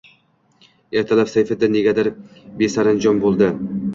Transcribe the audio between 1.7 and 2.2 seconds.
negadir